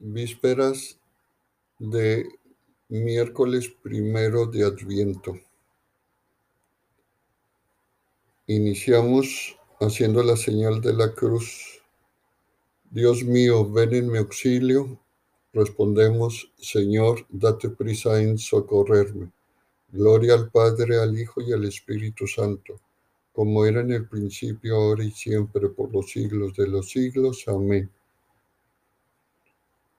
[0.00, 0.96] Vísperas
[1.80, 2.28] de
[2.88, 5.36] miércoles primero de Adviento.
[8.46, 11.82] Iniciamos haciendo la señal de la cruz.
[12.88, 15.00] Dios mío, ven en mi auxilio.
[15.52, 19.32] Respondemos, Señor, date prisa en socorrerme.
[19.90, 22.80] Gloria al Padre, al Hijo y al Espíritu Santo,
[23.32, 27.48] como era en el principio, ahora y siempre, por los siglos de los siglos.
[27.48, 27.90] Amén.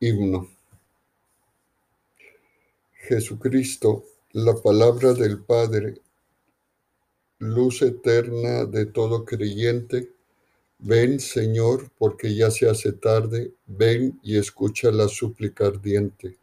[0.00, 0.48] Himno.
[3.08, 6.00] Jesucristo, la palabra del Padre,
[7.40, 10.12] luz eterna de todo creyente,
[10.78, 16.38] ven, Señor, porque ya se hace tarde, ven y escucha la súplica ardiente.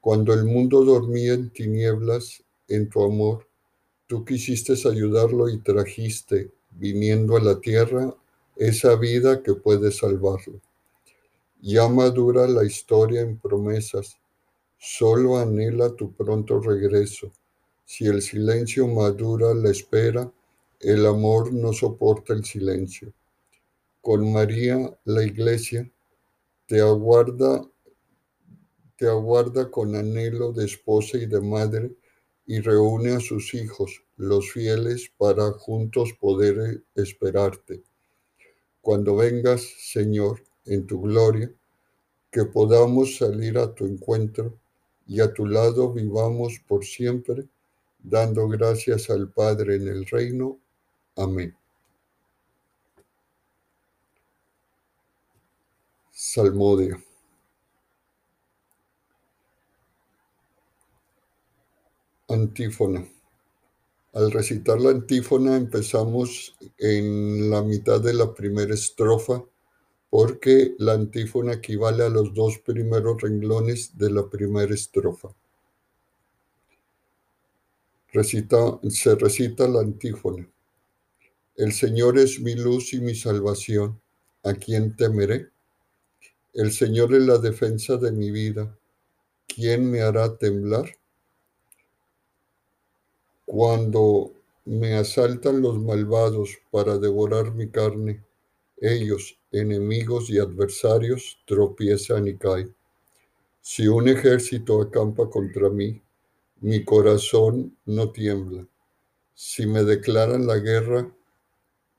[0.00, 3.46] Cuando el mundo dormía en tinieblas, en tu amor,
[4.08, 8.12] tú quisiste ayudarlo y trajiste, viniendo a la tierra,
[8.56, 10.60] esa vida que puede salvarlo.
[11.66, 14.18] Ya madura la historia en promesas,
[14.76, 17.32] solo anhela tu pronto regreso.
[17.86, 20.30] Si el silencio madura la espera,
[20.78, 23.14] el amor no soporta el silencio.
[24.02, 25.90] Con María, la iglesia,
[26.66, 27.66] te aguarda,
[28.98, 31.96] te aguarda con anhelo de esposa y de madre
[32.44, 37.82] y reúne a sus hijos, los fieles, para juntos poder esperarte.
[38.82, 41.52] Cuando vengas, Señor, en tu gloria,
[42.34, 44.58] que podamos salir a tu encuentro
[45.06, 47.46] y a tu lado vivamos por siempre,
[48.00, 50.58] dando gracias al Padre en el reino.
[51.14, 51.56] Amén.
[56.10, 57.00] Salmodia.
[62.28, 63.06] Antífona.
[64.12, 69.44] Al recitar la antífona empezamos en la mitad de la primera estrofa
[70.14, 75.34] porque la antífona equivale a los dos primeros renglones de la primera estrofa.
[78.12, 80.48] Recita, se recita la antífona.
[81.56, 84.00] El Señor es mi luz y mi salvación.
[84.44, 85.48] ¿A quién temeré?
[86.52, 88.78] El Señor es la defensa de mi vida.
[89.48, 90.96] ¿Quién me hará temblar?
[93.46, 94.30] Cuando
[94.64, 98.23] me asaltan los malvados para devorar mi carne,
[98.84, 102.74] ellos, enemigos y adversarios, tropiezan y caen.
[103.60, 106.02] Si un ejército acampa contra mí,
[106.60, 108.66] mi corazón no tiembla.
[109.34, 111.10] Si me declaran la guerra,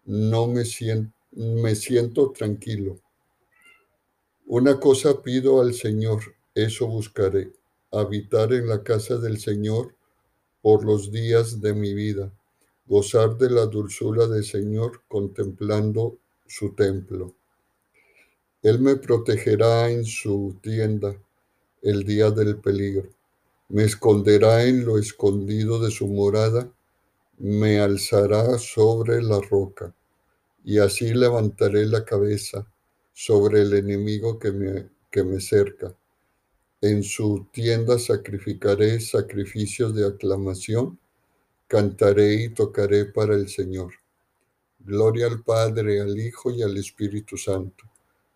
[0.06, 3.00] no me siento, me siento tranquilo.
[4.46, 6.22] Una cosa pido al Señor,
[6.54, 7.52] eso buscaré,
[7.92, 9.96] habitar en la casa del Señor
[10.62, 12.32] por los días de mi vida,
[12.86, 17.36] gozar de la dulzura del Señor contemplando su templo.
[18.62, 21.16] Él me protegerá en su tienda
[21.82, 23.10] el día del peligro.
[23.70, 26.72] Me esconderá en lo escondido de su morada.
[27.38, 29.94] Me alzará sobre la roca.
[30.64, 32.66] Y así levantaré la cabeza
[33.14, 35.96] sobre el enemigo que me, que me cerca.
[36.82, 41.00] En su tienda sacrificaré sacrificios de aclamación.
[41.68, 43.94] Cantaré y tocaré para el Señor.
[44.86, 47.86] Gloria al Padre, al Hijo y al Espíritu Santo,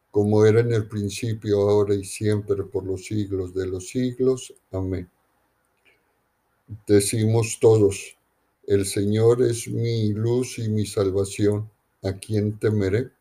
[0.09, 4.51] como era en el principio, ahora y siempre, por los siglos de los siglos.
[4.71, 5.07] Amén.
[6.87, 8.17] Decimos todos,
[8.65, 11.69] el Señor es mi luz y mi salvación.
[12.01, 13.11] ¿A quién temeré?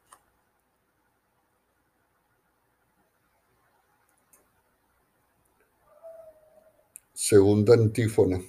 [7.12, 8.41] Segunda antífona.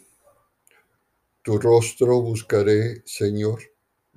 [1.44, 3.60] Tu rostro buscaré, Señor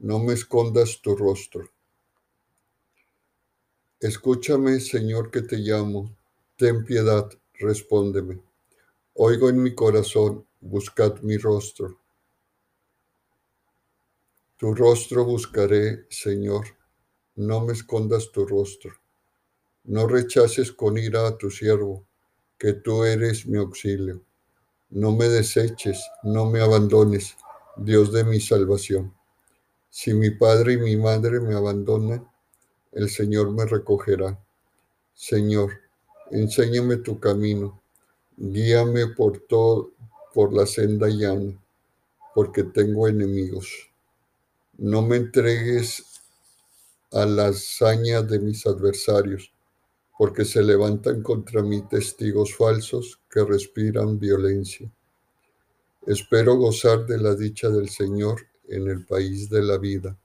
[0.03, 1.71] no me escondas tu rostro.
[4.01, 6.17] Escúchame, Señor, que te llamo.
[6.57, 8.43] Ten piedad, respóndeme.
[9.15, 12.01] Oigo en mi corazón, buscad mi rostro.
[14.57, 16.67] Tu rostro buscaré, Señor.
[17.37, 18.91] No me escondas tu rostro.
[19.85, 22.09] No rechaces con ira a tu siervo,
[22.59, 24.25] que tú eres mi auxilio.
[24.91, 27.37] No me deseches, no me abandones,
[27.77, 29.22] Dios de mi salvación.
[29.95, 32.27] Si mi padre y mi madre me abandonan,
[32.93, 34.43] el Señor me recogerá.
[35.13, 35.71] Señor,
[36.31, 37.83] enséñame tu camino,
[38.39, 39.93] guíame por todo,
[40.33, 41.63] por la senda llana,
[42.35, 43.69] porque tengo enemigos.
[44.79, 46.03] No me entregues
[47.11, 49.53] a la hazaña de mis adversarios,
[50.17, 54.91] porque se levantan contra mí testigos falsos que respiran violencia.
[56.07, 60.17] Espero gozar de la dicha del Señor en el país de la vida.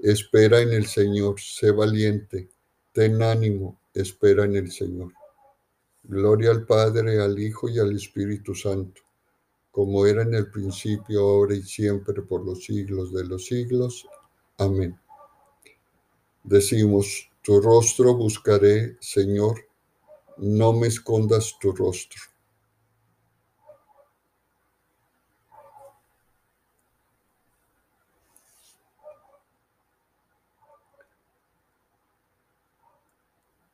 [0.00, 2.48] Espera en el Señor, sé valiente,
[2.92, 5.12] ten ánimo, espera en el Señor.
[6.02, 9.02] Gloria al Padre, al Hijo y al Espíritu Santo,
[9.70, 14.06] como era en el principio, ahora y siempre, por los siglos de los siglos.
[14.56, 14.98] Amén.
[16.42, 19.60] Decimos, tu rostro buscaré, Señor,
[20.38, 22.20] no me escondas tu rostro.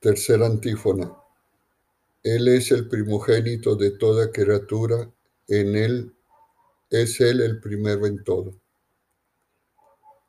[0.07, 1.13] Tercera antífona.
[2.23, 5.11] Él es el primogénito de toda criatura,
[5.49, 6.15] en Él
[6.89, 8.55] es Él el primero en todo.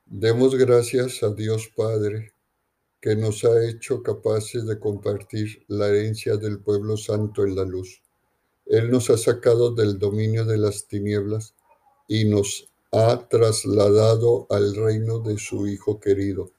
[0.08, 2.34] Demos gracias a Dios Padre,
[3.00, 8.02] que nos ha hecho capaces de compartir la herencia del pueblo santo en la luz.
[8.66, 11.54] Él nos ha sacado del dominio de las tinieblas
[12.08, 16.52] y nos ha trasladado al reino de su Hijo querido,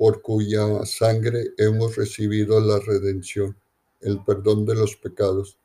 [0.00, 3.54] por cuya sangre hemos recibido la redención
[4.00, 5.58] el perdón de los pecados.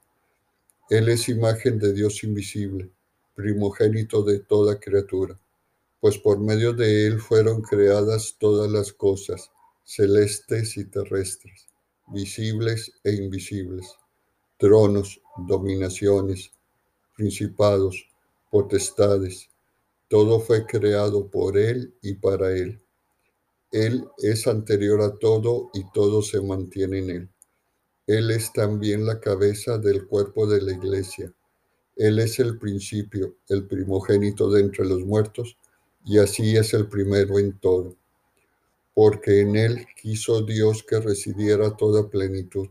[0.89, 2.89] Él es imagen de Dios invisible,
[3.33, 5.39] primogénito de toda criatura,
[6.01, 9.51] pues por medio de Él fueron creadas todas las cosas,
[9.85, 11.67] celestes y terrestres,
[12.07, 13.95] visibles e invisibles,
[14.57, 16.51] tronos, dominaciones,
[17.15, 18.05] principados,
[18.51, 19.49] potestades,
[20.09, 22.81] todo fue creado por Él y para Él.
[23.75, 27.29] Él es anterior a todo y todo se mantiene en Él.
[28.07, 31.33] Él es también la cabeza del cuerpo de la iglesia.
[31.97, 35.57] Él es el principio, el primogénito de entre los muertos,
[36.05, 37.97] y así es el primero en todo.
[38.93, 42.69] Porque en Él quiso Dios que residiera toda plenitud,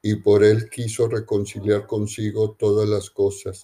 [0.00, 3.62] y por Él quiso reconciliar consigo todas las cosas,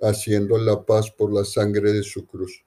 [0.00, 2.64] haciendo la paz por la sangre de su cruz,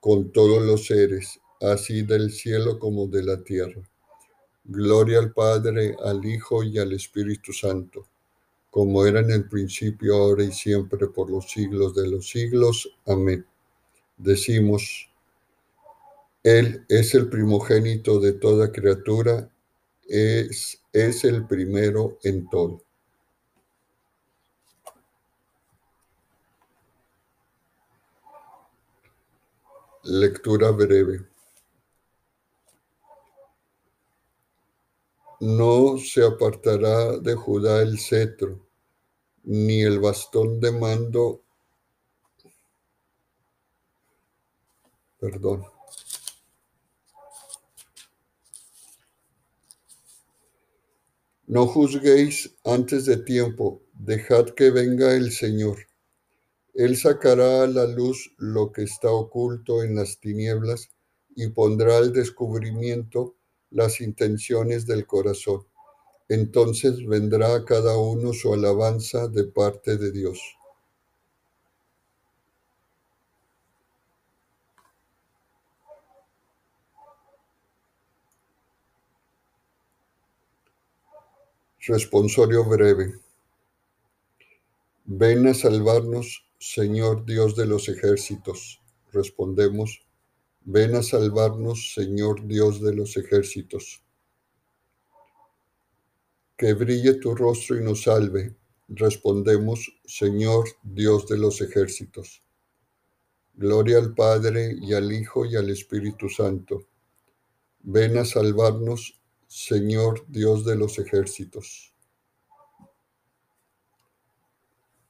[0.00, 3.82] con todos los seres, así del cielo como de la tierra
[4.68, 8.04] Gloria al Padre, al Hijo y al Espíritu Santo,
[8.68, 12.90] como era en el principio, ahora y siempre, por los siglos de los siglos.
[13.06, 13.46] Amén.
[14.16, 15.08] Decimos,
[16.42, 19.48] Él es el primogénito de toda criatura,
[20.08, 22.82] es, es el primero en todo.
[30.02, 31.35] Lectura breve.
[35.48, 38.66] No se apartará de Judá el cetro,
[39.44, 41.44] ni el bastón de mando.
[45.20, 45.64] Perdón.
[51.46, 55.78] No juzguéis antes de tiempo, dejad que venga el Señor.
[56.74, 60.90] Él sacará a la luz lo que está oculto en las tinieblas
[61.36, 63.36] y pondrá al descubrimiento
[63.76, 65.66] las intenciones del corazón.
[66.30, 70.40] Entonces vendrá a cada uno su alabanza de parte de Dios.
[81.86, 83.20] Responsorio breve.
[85.04, 88.80] Ven a salvarnos, Señor Dios de los ejércitos.
[89.12, 90.05] Respondemos,
[90.68, 94.02] Ven a salvarnos, Señor Dios de los ejércitos.
[96.56, 98.56] Que brille tu rostro y nos salve.
[98.88, 102.42] Respondemos, Señor Dios de los ejércitos.
[103.54, 106.88] Gloria al Padre y al Hijo y al Espíritu Santo.
[107.82, 111.94] Ven a salvarnos, Señor Dios de los ejércitos.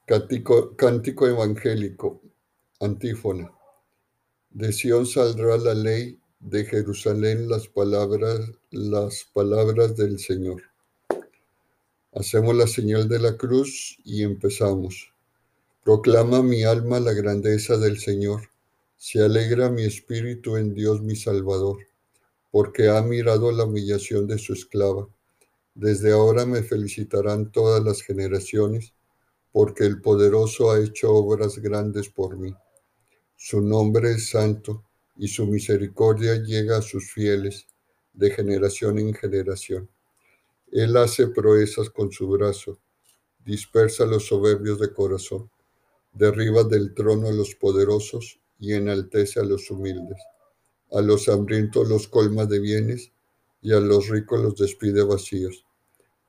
[0.04, 2.20] Cántico, evangélico,
[2.78, 3.55] antífona.
[4.56, 10.62] De Sión saldrá la ley, de Jerusalén las palabras, las palabras del Señor.
[12.14, 15.12] Hacemos la señal de la cruz y empezamos.
[15.84, 18.48] Proclama mi alma la grandeza del Señor.
[18.96, 21.76] Se alegra mi espíritu en Dios mi Salvador,
[22.50, 25.06] porque ha mirado la humillación de su esclava.
[25.74, 28.94] Desde ahora me felicitarán todas las generaciones,
[29.52, 32.56] porque el poderoso ha hecho obras grandes por mí.
[33.48, 34.82] Su nombre es santo
[35.16, 37.68] y su misericordia llega a sus fieles
[38.12, 39.88] de generación en generación.
[40.72, 42.80] Él hace proezas con su brazo,
[43.44, 45.48] dispersa los soberbios de corazón,
[46.12, 50.18] derriba del trono a los poderosos y enaltece a los humildes.
[50.90, 53.12] A los hambrientos los colma de bienes
[53.62, 55.64] y a los ricos los despide vacíos.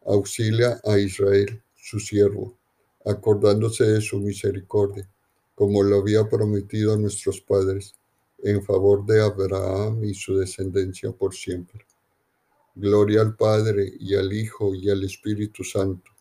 [0.05, 2.59] Auxilia a Israel, su siervo,
[3.03, 5.09] acordándose de su misericordia
[5.57, 7.95] como lo había prometido a nuestros padres,
[8.43, 11.83] en favor de Abraham y su descendencia por siempre.
[12.75, 16.11] Gloria al Padre y al Hijo y al Espíritu Santo,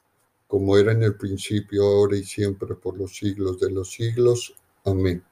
[0.47, 4.55] como era en el principio, ahora y siempre, por los siglos de los siglos.
[4.87, 5.23] Amén.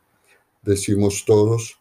[0.60, 1.78] Decimos todos,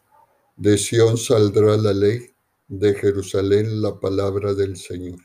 [0.56, 2.30] de Sión saldrá la ley,
[2.68, 5.20] de Jerusalén la palabra del Señor.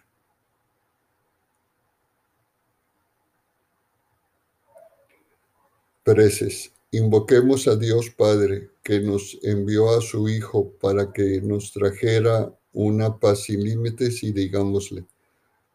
[6.03, 6.73] Preces.
[6.91, 13.19] Invoquemos a Dios Padre, que nos envió a su Hijo para que nos trajera una
[13.19, 15.05] paz sin límites y digámosle,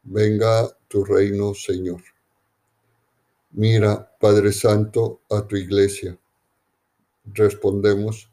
[0.02, 2.02] venga tu reino, Señor.
[3.52, 6.18] Mira, Padre Santo, a tu iglesia.
[7.26, 8.28] Respondemos,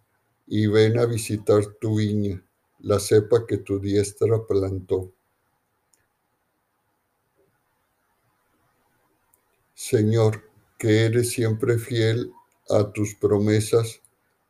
[0.48, 2.44] y ven a visitar tu viña,
[2.80, 5.14] la cepa que tu diestra plantó.
[9.76, 10.44] Señor,
[10.78, 12.34] que eres siempre fiel
[12.70, 14.02] a tus promesas,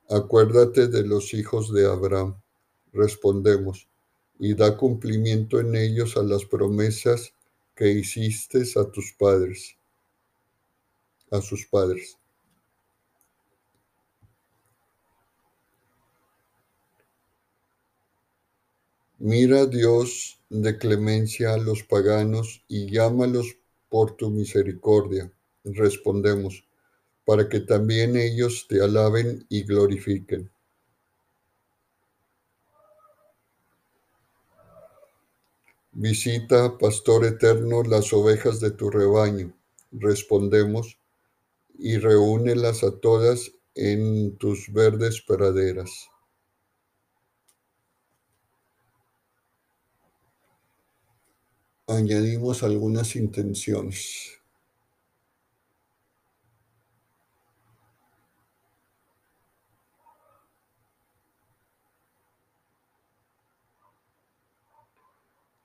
[0.10, 2.42] acuérdate de los hijos de Abraham.
[2.94, 3.88] Respondemos,
[4.40, 7.34] y da cumplimiento en ellos a las promesas
[7.76, 9.78] que hiciste a tus padres
[11.32, 12.18] a sus padres.
[19.18, 23.56] Mira Dios de clemencia a los paganos y llámalos
[23.88, 25.32] por tu misericordia.
[25.64, 26.66] Respondemos,
[27.32, 30.52] para que también ellos te alaben y glorifiquen.
[35.94, 39.56] Visita, pastor eterno, las ovejas de tu rebaño.
[39.94, 41.00] Respondemos,
[41.80, 46.10] y reúnelas a todas en tus verdes praderas.
[51.88, 54.41] Añadimos algunas intenciones.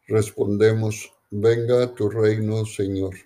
[0.08, 3.16] Respondemos, venga a tu reino, Señor.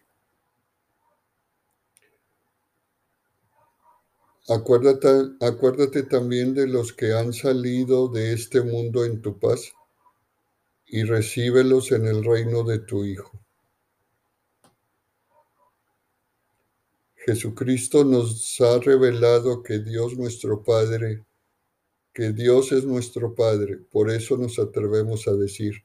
[4.49, 9.73] Acuérdate, acuérdate también de los que han salido de este mundo en tu paz
[10.87, 13.31] y recíbelos en el reino de tu Hijo.
[17.15, 21.25] Jesucristo nos ha revelado que Dios nuestro Padre,
[22.15, 23.77] que Dios es nuestro Padre.
[23.77, 25.85] Por eso nos atrevemos a decir,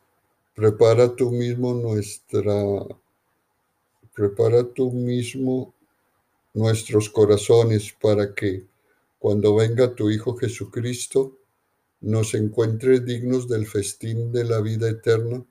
[0.61, 2.53] prepara tú mismo nuestra
[4.13, 5.73] prepara tú mismo
[6.53, 8.67] nuestros corazones para que
[9.17, 11.35] cuando venga tu Hijo Jesucristo,
[11.99, 15.43] nos encuentre dignos del festín de la vida eterna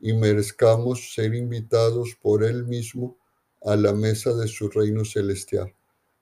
[0.00, 3.16] y merezcamos ser invitados por Él mismo
[3.64, 5.72] a la mesa de su reino celestial.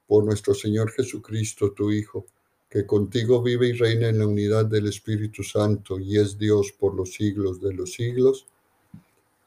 [0.07, 2.27] Por nuestro Señor Jesucristo, tu Hijo,
[2.75, 6.93] que contigo vive y reina en la unidad del Espíritu Santo y es Dios por
[6.93, 8.49] los siglos de los siglos.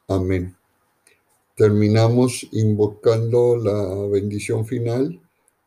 [0.07, 0.55] Amén.
[1.53, 5.19] Terminamos invocando la bendición final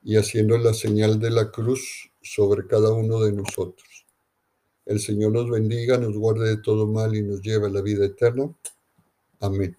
[0.02, 4.06] y haciendo la señal de la cruz sobre cada uno de nosotros.
[4.86, 8.06] El Señor nos bendiga, nos guarde de todo mal y nos lleve a la vida
[8.06, 8.50] eterna.
[9.38, 9.76] Amén.